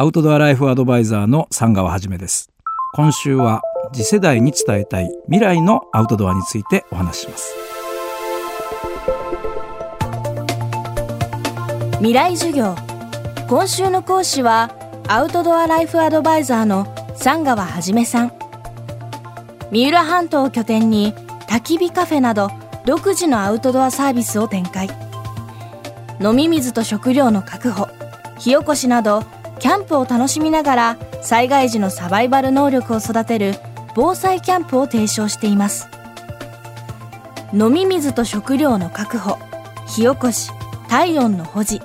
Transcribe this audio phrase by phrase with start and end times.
[0.00, 2.48] アウトドアライフアドバイザーの三川はじめです。
[2.94, 3.60] 今週は
[3.92, 7.54] 次世代に伝えたい未来のアウトドアについてお話しします。
[11.98, 12.74] 未来授業。
[13.46, 14.74] 今週の講師は
[15.06, 18.32] アウトドアライフアドバイザーの三川はじめさん。
[19.70, 21.12] 三浦半島を拠点に
[21.46, 22.48] 焚き火カフェなど
[22.86, 24.88] 独自のアウトドアサービスを展開。
[26.22, 27.86] 飲み水と食料の確保。
[28.38, 29.24] 火起こしなど
[29.60, 33.54] キャンプを楽しみながら災害時のサバイバル能力を育てる
[33.94, 35.88] 防災キャンプを提唱しています。
[37.52, 39.38] 飲み水と食料の確保
[39.86, 40.50] 火起こし
[40.88, 41.80] 体温の保持。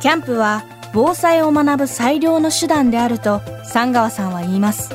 [0.00, 4.92] キャンプは防災を学ぶ最良の手段であると三川さんは言います。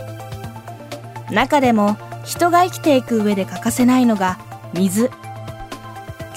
[1.31, 4.37] 中でも人が生きていく上で欠かせないのが
[4.73, 5.09] 水。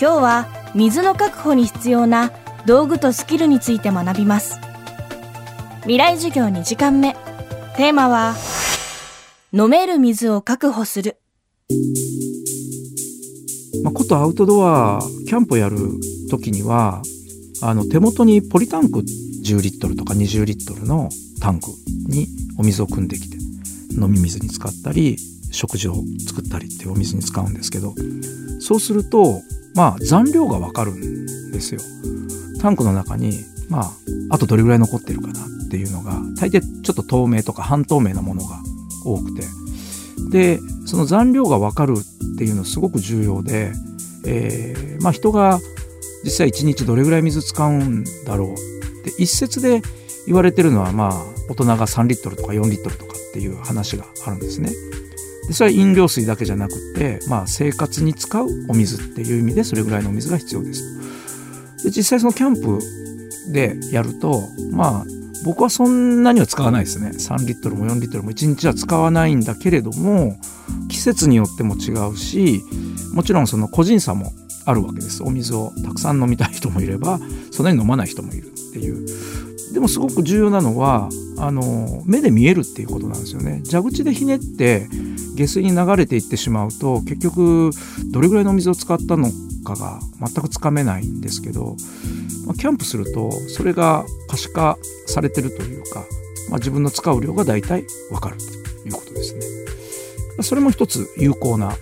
[0.01, 2.30] 今日は水の確保に必要な
[2.65, 4.60] 道具とスキルについて学びます。
[5.86, 7.14] 未来授業2時間目。
[7.76, 8.34] テーマは
[9.52, 11.16] 飲める水を確保する。
[13.84, 15.78] まあ、ことアウトドアキャンプやる
[16.28, 17.02] 時には
[17.62, 21.09] あの手元にポリタンク10リットルとか20リットルの
[21.40, 21.68] タンク
[22.09, 22.26] に
[22.59, 23.37] お水を汲んできて
[23.93, 25.16] 飲み水に使ったり
[25.52, 25.95] 食事を
[26.26, 27.95] 作ったりっていうお水に使うんですけど
[28.59, 29.40] そうすると
[29.76, 31.80] まあ残量がわかるんですよ。
[32.60, 33.90] タンクの中にまあ
[34.30, 35.55] あとどれぐらい残ってるかな。
[35.66, 38.60] っていうのが大抵ちょっと透明とか半透明なものが
[39.04, 39.42] 多くて
[40.30, 41.95] でその残量がわかる
[42.34, 43.72] っていうのすごく重要で、
[44.26, 45.60] えー、まあ人が
[46.24, 48.54] 実際1日どれぐらい水使うんだろうっ
[49.04, 49.82] て一説で
[50.26, 51.12] 言われてるのはまあ
[51.48, 54.70] 大人が3リットルとか4リットルとかっていう話があるんですね。
[55.46, 61.84] でそれは飲料水だけじゃなくて、まあ、生活に使うお水っていう意味でそれぐらいのお水が必要です。
[61.84, 62.80] で実際そのキャンプ
[63.52, 67.10] でやるとまあ僕はそんなには使わないですね。
[67.10, 70.37] 3リットルも4リットルも1日は使わないんだけれども
[70.88, 72.62] 季節によっても違うし
[73.12, 74.33] もちろんその個人差も
[74.65, 75.22] あるわけです。
[75.22, 77.21] お水をたくさん飲みたい人もいれば
[77.53, 79.06] そんなに飲まない人もいるっていう。
[79.72, 83.62] でもすごく重要なのはあの目で見えるっていうことなんですよね。
[83.71, 84.88] 蛇口でひねって
[85.37, 87.71] 下水に流れていってしまうと結局
[88.11, 89.31] どれぐらいの水を使ったの
[89.65, 91.77] かが全くつかめないんですけど、
[92.47, 96.01] まあ、キャンプするとそれが可視化されてるというか、
[96.49, 98.45] まあ、自分の使う量が大体わかると
[98.89, 99.41] いうことですね。
[100.43, 101.73] それも一つ有効な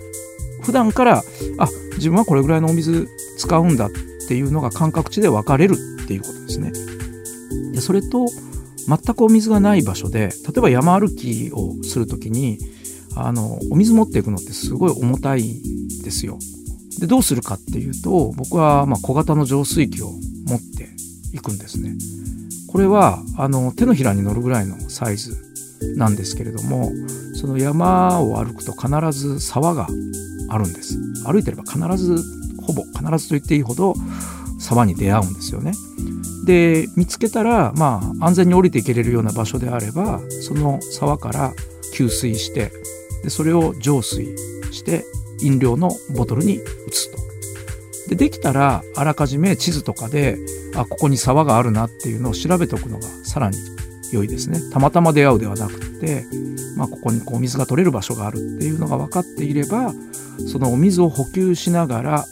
[0.62, 1.22] 普段から
[1.58, 3.90] あ自分はこれぐらいのお水使うんだっ
[4.28, 6.72] ていうのが感覚値で分かれるっていうことですね。
[7.72, 8.26] でそれと
[8.86, 12.58] 全くお水がない場所で例えば山歩きをする時に
[13.16, 15.60] あのお水持っていくのってすごい重たい
[16.02, 16.38] ですよ。
[17.00, 20.10] でどうするかっていうと僕はま小型の浄水器を
[20.46, 20.88] 持って
[21.32, 21.96] いくんですね。
[22.68, 25.36] これはあの手のひらに乗るぐらいのサイズ
[25.96, 26.90] なんですけれども
[27.34, 29.86] その山を歩くと必ず沢が
[30.48, 32.22] あるんです歩いてれば必ず
[32.62, 33.94] ほぼ必ずと言っていいほど
[34.58, 35.72] 沢に出会うんですよね
[36.46, 41.52] で見つけたらまあ安全に降りていけれるような場所であればその沢から
[41.94, 42.72] 給水して
[43.24, 44.36] でそれを浄水
[44.70, 45.04] して
[45.40, 46.60] 飲料のボトルに移
[46.92, 47.18] すと。
[48.10, 50.38] でできたらあらかじめ地図とかで
[50.76, 53.56] あここに沢があるなっていうのを調べておくのがさらに
[54.12, 54.60] 良いですね。
[54.70, 56.24] たまたま出会うではなくて、
[56.76, 59.94] まあ、ここにこう水が取れる場所があるっていうのが分かっていれば
[60.52, 62.24] そのお水を補給しながら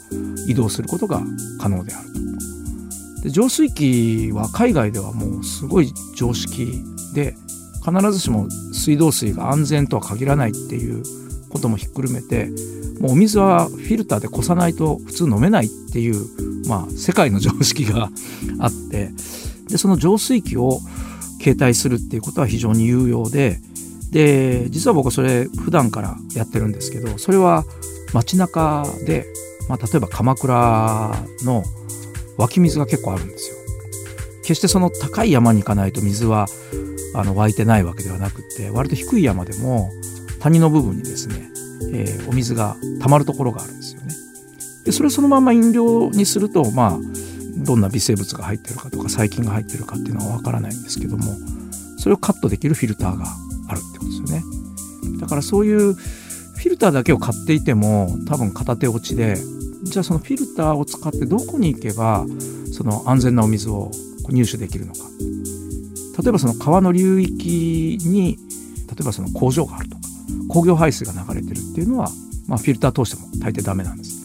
[0.47, 1.21] 移動することが
[1.59, 3.23] 可能であると。
[3.23, 6.83] で浄水器は海外ではもうすごい常識
[7.15, 7.35] で
[7.83, 11.03] 必ずしも水道水が安全とは限らないっていう
[11.49, 12.49] こともひっくるめて
[12.99, 16.25] もうお水はフィルターでこさないと普通飲めないっていう、
[16.67, 18.09] まあ、世界の常識が
[18.59, 19.11] あって
[19.69, 20.79] でその浄水器を
[21.41, 23.59] 携帯するっていうことは非常に有用で
[24.11, 27.65] で実は僕それ普段からやってるんですけどそれは
[28.13, 29.25] 街中で、
[29.67, 31.63] まあ、例えば鎌倉の
[32.37, 33.57] 湧き水が結構あるんですよ。
[34.43, 36.47] 決してその高い山に行かないと水は
[37.15, 39.91] あの湧いてないわけではなくて割と低い山でも
[40.39, 41.49] 谷の部分にですね、
[41.91, 44.13] えー、お水が溜まるところがあるんですよね。
[44.85, 46.99] でそれをそのまま飲料にするとまあ
[47.57, 51.33] どんな微生物が入ってるかとか細菌が入ってるかっていうのは分からないんですけども
[51.97, 53.25] それをカットできるフィルターが
[53.69, 54.43] あるってことですよね。
[55.19, 59.37] だからそういうフィルターだけを買っていても多分片手落ちで
[59.83, 62.25] じゃあそのフィルターを使ってどこに行けば
[62.71, 63.91] その安全なお水を
[64.29, 64.99] 入手できるのか
[66.21, 68.37] 例えばその川の流域に
[68.87, 70.01] 例えばその工場があるとか
[70.49, 72.09] 工業排水が流れてるっていうのは、
[72.47, 74.23] まあ、フィルター通しても大抵ダメなんです。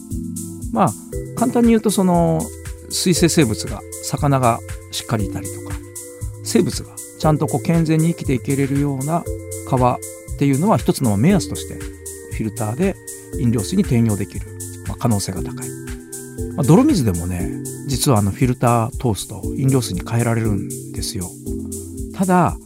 [0.71, 0.89] まあ
[1.35, 2.41] 簡単に言うとその
[2.89, 4.59] 水生生物が魚が
[4.91, 5.75] しっかりいたりとか
[6.43, 6.89] 生物が
[7.19, 9.23] ちゃんとこう健全に生きていけれるような
[9.67, 9.99] 川っ
[10.37, 12.95] ていうのは一つの目安としてフィルターで
[13.39, 14.47] 飲料水に転用できる、
[14.87, 15.69] まあ、可能性が高い、
[16.55, 17.51] まあ、泥水でもね
[17.87, 21.29] 実はあのフィルター通すと飲料水に変えられるんですよ
[22.19, 22.57] ただ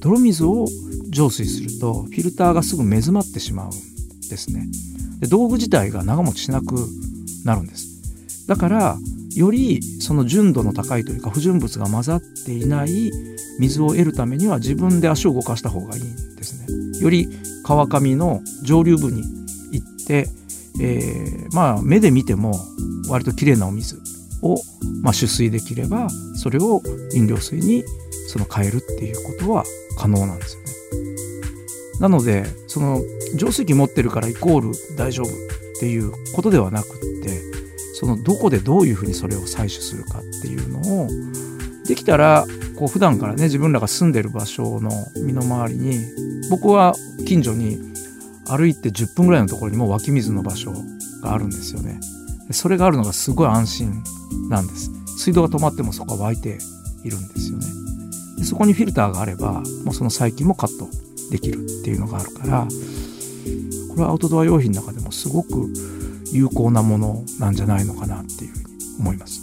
[0.00, 0.66] 泥水を
[1.08, 4.68] 浄水するとフィルターがすぐ目詰まってしまうんですね
[5.18, 6.76] で道具自体が長持ちしなく
[7.44, 8.98] なるんですだから
[9.34, 13.10] よりその純度の高いというか不純物が混ざっていない
[13.58, 17.00] 水を得るためには自分で足を動かした方がいいんですね。
[17.00, 17.28] より
[17.64, 19.22] 川上の上流部に
[19.72, 20.28] 行って、
[20.80, 22.54] えー、まあ目で見ても
[23.08, 24.00] 割ときれいなお水
[24.42, 24.56] を、
[25.02, 26.82] まあ、取水できればそれを
[27.14, 27.84] 飲料水に
[28.28, 29.64] その変えるっていうことは
[29.98, 30.70] 可能なんですよね。
[32.00, 33.02] なのでその
[33.34, 35.30] 浄水器持ってるからイコール大丈夫っ
[35.78, 37.40] ていうことではなくって
[37.94, 41.08] そのどこでどういうふうにそれを採取するかっていうのを
[41.86, 42.46] できたら
[42.76, 44.90] こう普段からね自分らが住んでる場所の
[45.26, 45.98] 身の回りに
[46.50, 46.94] 僕は
[47.26, 47.78] 近所に
[48.46, 50.72] 歩いて10分ぐらいのところにも湧き水の場所
[51.22, 52.00] があるんですよね
[52.52, 54.02] それがあるのがすごい安心
[54.48, 56.58] なんです水道が止まってもそこは湧いて
[57.04, 57.66] いるんですよね
[58.38, 60.88] でそこにフィルターがあればもうその細菌もカット
[61.30, 62.66] できるっていうのがあるから
[63.88, 65.68] これはアウトドア用品の中でもすごく
[66.32, 68.64] 有効なものなんじゃないのかなっていうふうに
[69.00, 69.40] 思います。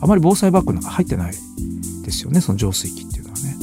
[0.00, 1.32] あまり防災バッグなんか入ってない
[2.04, 3.56] ですよね、その浄水器っていうのはね。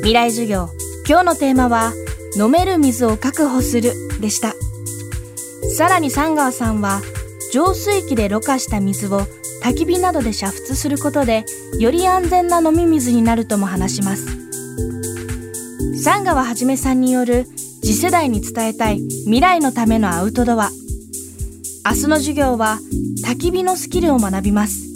[0.00, 0.68] 未来授業、
[1.08, 1.92] 今日のテーマは、
[2.36, 4.54] 飲める水を確保するでした。
[5.76, 7.02] さらに三川さんは、
[7.52, 9.26] 浄水器でろ過した水を
[9.62, 11.44] 焚き火などで煮沸することで、
[11.78, 14.26] より安全な飲み水になるとも話します。
[16.02, 17.44] 三川はじめさんによる
[17.82, 20.70] 次世代に伝えたい未来のためのアウトドア。
[21.84, 22.78] 明日の授業は
[23.26, 24.95] 焚き火のスキルを学びます。